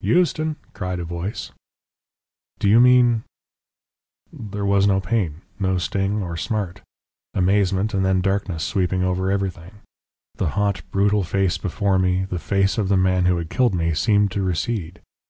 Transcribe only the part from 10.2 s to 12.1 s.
The hot, brutal face before